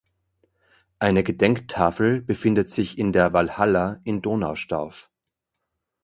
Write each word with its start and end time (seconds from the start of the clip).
Eine 0.97 1.23
Gedenktafel 1.23 2.23
befindet 2.23 2.71
sich 2.71 2.97
in 2.97 3.13
der 3.13 3.33
Walhalla 3.33 4.01
in 4.03 4.23
Donaustauf. 4.23 5.11